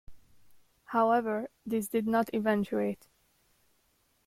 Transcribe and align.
However, 0.85 1.51
this 1.63 1.87
did 1.87 2.07
not 2.07 2.33
eventuate. 2.33 3.07